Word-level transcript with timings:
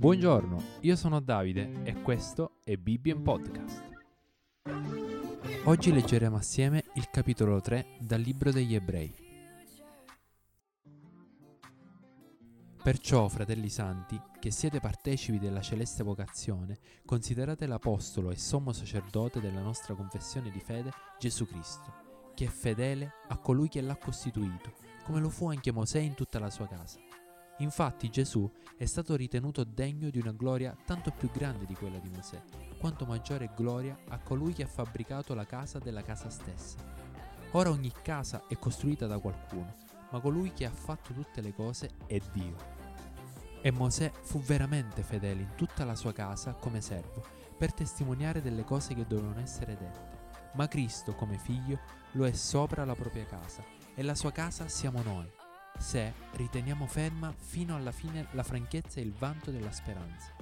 Buongiorno, 0.00 0.62
io 0.80 0.96
sono 0.96 1.20
Davide 1.20 1.82
e 1.82 2.00
questo 2.00 2.52
è 2.64 2.74
Bibbia 2.76 3.14
Podcast. 3.14 3.82
Oggi 5.64 5.92
leggeremo 5.92 6.36
assieme 6.36 6.84
il 6.94 7.10
capitolo 7.10 7.60
3 7.60 7.98
dal 7.98 8.18
libro 8.18 8.50
degli 8.50 8.74
Ebrei. 8.74 9.14
Perciò, 12.82 13.28
fratelli 13.28 13.68
santi, 13.68 14.18
che 14.38 14.50
siete 14.50 14.80
partecipi 14.80 15.38
della 15.38 15.60
celeste 15.60 16.02
vocazione, 16.02 16.78
considerate 17.04 17.66
l'Apostolo 17.66 18.30
e 18.30 18.36
sommo 18.36 18.72
sacerdote 18.72 19.38
della 19.38 19.60
nostra 19.60 19.94
confessione 19.94 20.50
di 20.50 20.60
fede, 20.60 20.92
Gesù 21.18 21.44
Cristo, 21.44 22.32
che 22.34 22.46
è 22.46 22.48
fedele 22.48 23.16
a 23.28 23.36
colui 23.36 23.68
che 23.68 23.82
l'ha 23.82 23.96
costituito, 23.96 24.72
come 25.04 25.20
lo 25.20 25.28
fu 25.28 25.50
anche 25.50 25.72
Mosè 25.72 25.98
in 25.98 26.14
tutta 26.14 26.38
la 26.38 26.48
sua 26.48 26.66
casa. 26.66 27.09
Infatti 27.60 28.08
Gesù 28.08 28.50
è 28.76 28.86
stato 28.86 29.14
ritenuto 29.16 29.64
degno 29.64 30.08
di 30.08 30.18
una 30.18 30.32
gloria 30.32 30.74
tanto 30.86 31.10
più 31.10 31.30
grande 31.30 31.66
di 31.66 31.74
quella 31.74 31.98
di 31.98 32.08
Mosè, 32.08 32.42
quanto 32.78 33.04
maggiore 33.04 33.50
gloria 33.54 33.98
a 34.08 34.18
colui 34.18 34.54
che 34.54 34.62
ha 34.62 34.66
fabbricato 34.66 35.34
la 35.34 35.44
casa 35.44 35.78
della 35.78 36.02
casa 36.02 36.30
stessa. 36.30 36.78
Ora 37.52 37.70
ogni 37.70 37.92
casa 38.02 38.44
è 38.48 38.56
costruita 38.56 39.06
da 39.06 39.18
qualcuno, 39.18 39.76
ma 40.10 40.20
colui 40.20 40.52
che 40.52 40.64
ha 40.64 40.70
fatto 40.70 41.12
tutte 41.12 41.42
le 41.42 41.52
cose 41.52 41.90
è 42.06 42.18
Dio. 42.32 42.78
E 43.60 43.70
Mosè 43.70 44.10
fu 44.22 44.40
veramente 44.40 45.02
fedele 45.02 45.42
in 45.42 45.54
tutta 45.54 45.84
la 45.84 45.94
sua 45.94 46.14
casa 46.14 46.54
come 46.54 46.80
servo, 46.80 47.22
per 47.58 47.74
testimoniare 47.74 48.40
delle 48.40 48.64
cose 48.64 48.94
che 48.94 49.06
dovevano 49.06 49.40
essere 49.40 49.76
dette. 49.76 50.18
Ma 50.54 50.66
Cristo, 50.66 51.14
come 51.14 51.36
figlio, 51.36 51.78
lo 52.12 52.24
è 52.24 52.32
sopra 52.32 52.86
la 52.86 52.94
propria 52.94 53.26
casa, 53.26 53.62
e 53.94 54.02
la 54.02 54.14
sua 54.14 54.32
casa 54.32 54.66
siamo 54.66 55.02
noi, 55.02 55.30
se 55.78 56.14
riteniamo 56.40 56.86
ferma 56.86 57.34
fino 57.36 57.76
alla 57.76 57.92
fine 57.92 58.28
la 58.32 58.42
franchezza 58.42 58.98
e 58.98 59.02
il 59.02 59.12
vanto 59.12 59.50
della 59.50 59.70
speranza. 59.70 60.32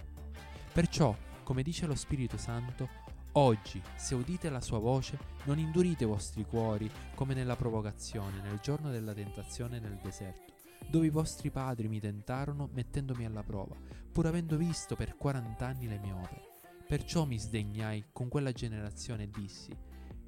Perciò, 0.73 1.17
come 1.43 1.63
dice 1.63 1.87
lo 1.87 1.97
Spirito 1.97 2.37
Santo, 2.37 2.89
oggi, 3.33 3.83
se 3.97 4.15
udite 4.15 4.49
la 4.49 4.61
sua 4.61 4.79
voce, 4.79 5.19
non 5.45 5.59
indurite 5.59 6.05
i 6.05 6.07
vostri 6.07 6.45
cuori 6.45 6.89
come 7.15 7.35
nella 7.35 7.57
provocazione, 7.57 8.41
nel 8.43 8.61
giorno 8.61 8.91
della 8.91 9.13
tentazione 9.13 9.81
nel 9.81 9.99
deserto, 10.01 10.53
dove 10.89 11.07
i 11.07 11.11
vostri 11.11 11.51
padri 11.51 11.89
mi 11.89 11.99
tentarono 11.99 12.69
mettendomi 12.73 13.25
alla 13.27 13.43
prova, 13.43 13.75
pur 14.13 14.27
avendo 14.27 14.57
visto 14.57 14.95
per 14.95 15.17
quarant'anni 15.17 15.89
le 15.89 15.99
mie 15.99 16.13
opere. 16.13 16.57
Perciò 16.87 17.25
mi 17.25 17.39
sdegnai 17.39 18.07
con 18.13 18.29
quella 18.29 18.53
generazione 18.53 19.25
e 19.25 19.31
dissi, 19.31 19.77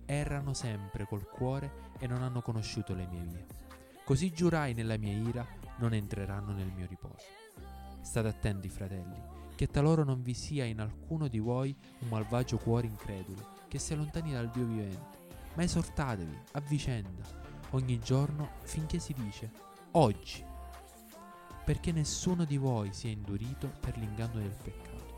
errano 0.05 0.53
sempre 0.53 1.07
col 1.07 1.29
cuore 1.29 1.93
e 2.01 2.09
non 2.09 2.23
hanno 2.23 2.43
conosciuto 2.43 2.93
le 2.93 3.07
mie 3.07 3.23
vie. 3.23 3.70
Così 4.05 4.33
giurai 4.33 4.75
nella 4.75 4.97
mia 4.99 5.13
ira, 5.13 5.47
non 5.79 5.95
entreranno 5.95 6.53
nel 6.53 6.73
mio 6.73 6.87
riposo. 6.87 7.27
State 8.03 8.29
attenti, 8.29 8.69
fratelli, 8.69 9.23
che 9.55 9.67
talora 9.67 10.05
non 10.05 10.23
vi 10.23 10.35
sia 10.35 10.65
in 10.65 10.81
alcuno 10.81 11.29
di 11.29 11.39
voi 11.39 11.77
un 12.01 12.09
malvagio 12.09 12.57
cuore 12.57 12.87
incredulo, 12.87 13.59
che 13.69 13.79
si 13.79 13.93
allontani 13.93 14.33
dal 14.33 14.51
Dio 14.51 14.65
vivente, 14.65 15.19
ma 15.55 15.63
esortatevi 15.63 16.39
a 16.53 16.61
vicenda, 16.61 17.23
ogni 17.71 17.99
giorno 17.99 18.51
finché 18.63 18.99
si 18.99 19.13
dice, 19.13 19.51
oggi, 19.93 20.45
perché 21.65 21.93
nessuno 21.93 22.45
di 22.45 22.57
voi 22.57 22.93
sia 22.93 23.11
indurito 23.11 23.71
per 23.81 23.97
l'inganno 23.97 24.41
del 24.41 24.57
peccato. 24.63 25.10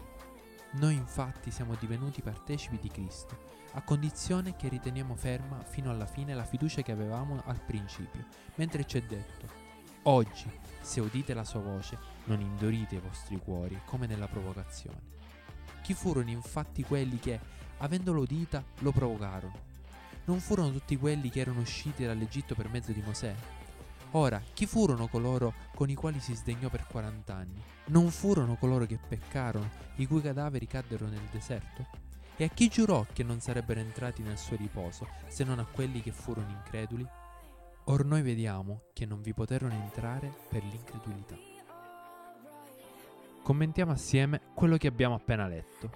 Noi 0.74 0.94
infatti 0.94 1.50
siamo 1.50 1.74
divenuti 1.78 2.22
partecipi 2.22 2.78
di 2.80 2.88
Cristo 2.88 3.50
a 3.72 3.82
condizione 3.82 4.56
che 4.56 4.68
riteniamo 4.68 5.14
ferma 5.14 5.62
fino 5.62 5.90
alla 5.90 6.06
fine 6.06 6.34
la 6.34 6.44
fiducia 6.44 6.80
che 6.80 6.92
avevamo 6.92 7.42
al 7.44 7.60
principio, 7.60 8.24
mentre 8.54 8.86
ci 8.86 8.96
è 8.96 9.02
detto, 9.02 9.46
oggi, 10.04 10.50
se 10.80 11.00
udite 11.00 11.34
la 11.34 11.44
sua 11.44 11.60
voce, 11.60 11.98
non 12.24 12.40
indurite 12.40 12.94
i 12.94 13.00
vostri 13.00 13.36
cuori 13.36 13.80
come 13.84 14.06
nella 14.06 14.28
provocazione. 14.28 15.10
Chi 15.82 15.92
furono 15.92 16.30
infatti 16.30 16.82
quelli 16.84 17.18
che, 17.18 17.38
avendolo 17.78 18.22
udita, 18.22 18.64
lo 18.78 18.92
provocarono? 18.92 19.70
Non 20.24 20.40
furono 20.40 20.70
tutti 20.70 20.96
quelli 20.96 21.28
che 21.28 21.40
erano 21.40 21.60
usciti 21.60 22.04
dall'Egitto 22.04 22.54
per 22.54 22.70
mezzo 22.70 22.92
di 22.92 23.02
Mosè? 23.02 23.34
Ora, 24.14 24.42
chi 24.52 24.66
furono 24.66 25.08
coloro 25.08 25.54
con 25.74 25.88
i 25.88 25.94
quali 25.94 26.20
si 26.20 26.34
sdegnò 26.34 26.68
per 26.68 26.86
40 26.86 27.34
anni? 27.34 27.62
Non 27.86 28.10
furono 28.10 28.56
coloro 28.56 28.84
che 28.84 28.98
peccarono, 28.98 29.70
i 29.96 30.06
cui 30.06 30.20
cadaveri 30.20 30.66
caddero 30.66 31.06
nel 31.06 31.26
deserto? 31.30 31.86
E 32.36 32.44
a 32.44 32.48
chi 32.48 32.68
giurò 32.68 33.06
che 33.10 33.22
non 33.22 33.40
sarebbero 33.40 33.80
entrati 33.80 34.22
nel 34.22 34.36
suo 34.36 34.56
riposo, 34.56 35.08
se 35.28 35.44
non 35.44 35.58
a 35.60 35.66
quelli 35.70 36.02
che 36.02 36.12
furono 36.12 36.50
increduli? 36.50 37.06
Or 37.84 38.04
noi 38.04 38.20
vediamo 38.20 38.82
che 38.92 39.06
non 39.06 39.22
vi 39.22 39.32
poterono 39.32 39.72
entrare 39.72 40.30
per 40.46 40.62
l'incredulità. 40.62 41.36
Commentiamo 43.42 43.92
assieme 43.92 44.42
quello 44.52 44.76
che 44.76 44.88
abbiamo 44.88 45.14
appena 45.14 45.46
letto. 45.46 45.90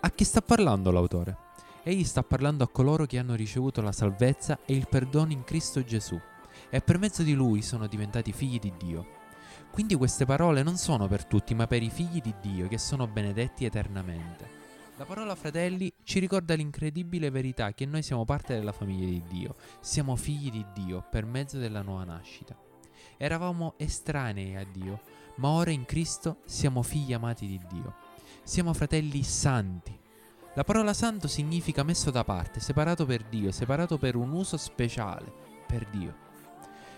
A 0.00 0.10
chi 0.10 0.24
sta 0.24 0.40
parlando 0.40 0.90
l'autore? 0.90 1.36
Egli 1.82 2.04
sta 2.04 2.22
parlando 2.22 2.64
a 2.64 2.68
coloro 2.68 3.04
che 3.04 3.18
hanno 3.18 3.34
ricevuto 3.34 3.82
la 3.82 3.92
salvezza 3.92 4.60
e 4.64 4.74
il 4.74 4.88
perdono 4.88 5.32
in 5.32 5.44
Cristo 5.44 5.84
Gesù 5.84 6.18
e 6.70 6.80
per 6.80 6.98
mezzo 6.98 7.22
di 7.22 7.34
Lui 7.34 7.62
sono 7.62 7.86
diventati 7.86 8.32
figli 8.32 8.58
di 8.58 8.72
Dio. 8.76 9.20
Quindi 9.70 9.94
queste 9.94 10.26
parole 10.26 10.62
non 10.62 10.76
sono 10.76 11.08
per 11.08 11.24
tutti, 11.24 11.54
ma 11.54 11.66
per 11.66 11.82
i 11.82 11.90
figli 11.90 12.20
di 12.20 12.34
Dio 12.40 12.68
che 12.68 12.78
sono 12.78 13.06
benedetti 13.06 13.64
eternamente. 13.64 14.60
La 14.96 15.06
parola 15.06 15.34
fratelli 15.34 15.90
ci 16.04 16.18
ricorda 16.18 16.54
l'incredibile 16.54 17.30
verità 17.30 17.72
che 17.72 17.86
noi 17.86 18.02
siamo 18.02 18.26
parte 18.26 18.54
della 18.54 18.72
famiglia 18.72 19.06
di 19.06 19.22
Dio, 19.26 19.56
siamo 19.80 20.14
figli 20.14 20.50
di 20.50 20.64
Dio 20.74 21.02
per 21.10 21.24
mezzo 21.24 21.58
della 21.58 21.80
nuova 21.80 22.04
nascita. 22.04 22.54
Eravamo 23.16 23.74
estranei 23.78 24.54
a 24.56 24.64
Dio, 24.70 25.00
ma 25.36 25.48
ora 25.48 25.70
in 25.70 25.86
Cristo 25.86 26.38
siamo 26.44 26.82
figli 26.82 27.14
amati 27.14 27.46
di 27.46 27.60
Dio. 27.68 27.94
Siamo 28.42 28.74
fratelli 28.74 29.22
santi. 29.22 29.98
La 30.54 30.64
parola 30.64 30.92
santo 30.92 31.26
significa 31.26 31.82
messo 31.82 32.10
da 32.10 32.22
parte, 32.22 32.60
separato 32.60 33.06
per 33.06 33.24
Dio, 33.24 33.50
separato 33.50 33.96
per 33.96 34.16
un 34.16 34.30
uso 34.32 34.58
speciale, 34.58 35.32
per 35.66 35.86
Dio. 35.88 36.21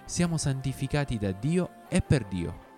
Siamo 0.06 0.36
santificati 0.36 1.16
da 1.16 1.32
Dio 1.32 1.88
e 1.88 2.02
per 2.02 2.26
Dio. 2.26 2.72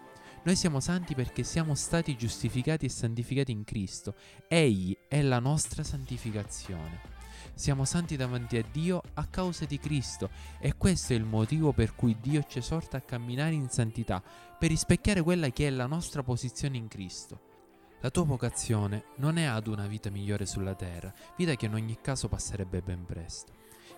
Noi 0.44 0.54
siamo 0.54 0.78
santi 0.78 1.16
perché 1.16 1.42
siamo 1.42 1.74
stati 1.74 2.16
giustificati 2.16 2.86
e 2.86 2.88
santificati 2.88 3.50
in 3.50 3.64
Cristo. 3.64 4.14
Egli 4.46 4.96
è 5.08 5.20
la 5.22 5.40
nostra 5.40 5.82
santificazione. 5.82 7.00
Siamo 7.52 7.84
santi 7.84 8.16
davanti 8.16 8.58
a 8.58 8.64
Dio 8.70 9.02
a 9.14 9.26
causa 9.26 9.64
di 9.64 9.78
Cristo 9.80 10.30
e 10.60 10.76
questo 10.76 11.14
è 11.14 11.16
il 11.16 11.24
motivo 11.24 11.72
per 11.72 11.96
cui 11.96 12.16
Dio 12.20 12.44
ci 12.44 12.58
esorta 12.58 12.98
a 12.98 13.02
camminare 13.02 13.54
in 13.54 13.70
santità, 13.70 14.22
per 14.56 14.68
rispecchiare 14.68 15.20
quella 15.20 15.48
che 15.48 15.66
è 15.66 15.70
la 15.70 15.86
nostra 15.86 16.22
posizione 16.22 16.76
in 16.76 16.86
Cristo. 16.86 17.40
La 18.02 18.10
tua 18.10 18.24
vocazione 18.24 19.06
non 19.16 19.36
è 19.36 19.44
ad 19.44 19.66
una 19.66 19.88
vita 19.88 20.10
migliore 20.10 20.46
sulla 20.46 20.76
terra, 20.76 21.12
vita 21.36 21.56
che 21.56 21.66
in 21.66 21.74
ogni 21.74 21.98
caso 22.00 22.28
passerebbe 22.28 22.82
ben 22.82 23.04
presto. 23.04 23.52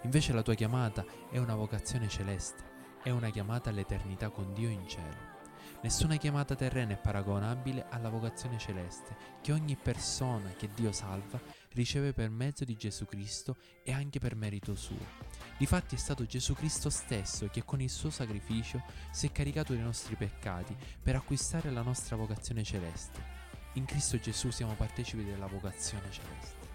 Invece 0.04 0.32
la 0.32 0.42
tua 0.42 0.54
chiamata 0.54 1.04
è 1.30 1.36
una 1.36 1.54
vocazione 1.54 2.08
celeste, 2.08 2.76
è 3.02 3.10
una 3.10 3.30
chiamata 3.30 3.70
all'eternità 3.70 4.30
con 4.30 4.52
Dio 4.52 4.68
in 4.68 4.86
cielo. 4.86 5.36
Nessuna 5.80 6.16
chiamata 6.16 6.56
terrena 6.56 6.94
è 6.94 6.98
paragonabile 6.98 7.86
alla 7.88 8.08
vocazione 8.08 8.58
celeste 8.58 9.16
che 9.40 9.52
ogni 9.52 9.76
persona 9.76 10.50
che 10.50 10.68
Dio 10.74 10.90
salva 10.90 11.40
riceve 11.74 12.12
per 12.12 12.30
mezzo 12.30 12.64
di 12.64 12.76
Gesù 12.76 13.04
Cristo 13.04 13.56
e 13.84 13.92
anche 13.92 14.18
per 14.18 14.34
merito 14.34 14.74
suo. 14.74 14.96
Difatti 15.56 15.94
è 15.94 15.98
stato 15.98 16.26
Gesù 16.26 16.54
Cristo 16.54 16.90
stesso 16.90 17.48
che 17.48 17.64
con 17.64 17.80
il 17.80 17.90
suo 17.90 18.10
sacrificio 18.10 18.82
si 19.12 19.26
è 19.26 19.32
caricato 19.32 19.72
dei 19.72 19.82
nostri 19.82 20.16
peccati 20.16 20.76
per 21.00 21.14
acquistare 21.14 21.70
la 21.70 21.82
nostra 21.82 22.16
vocazione 22.16 22.64
celeste. 22.64 23.36
In 23.74 23.84
Cristo 23.84 24.18
Gesù 24.18 24.50
siamo 24.50 24.74
partecipi 24.74 25.22
della 25.22 25.46
vocazione 25.46 26.10
celeste. 26.10 26.66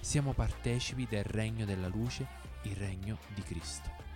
Siamo 0.00 0.32
partecipi 0.32 1.06
del 1.06 1.24
regno 1.24 1.64
della 1.64 1.86
luce, 1.86 2.26
il 2.62 2.74
regno 2.74 3.18
di 3.32 3.42
Cristo. 3.42 4.09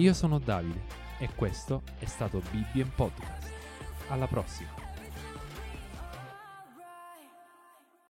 Io 0.00 0.14
sono 0.14 0.38
Davide 0.38 0.80
e 1.18 1.28
questo 1.34 1.82
è 1.98 2.06
stato 2.06 2.40
Bibbien 2.50 2.90
Podcast. 2.94 3.52
Alla 4.08 4.26
prossima! 4.26 4.79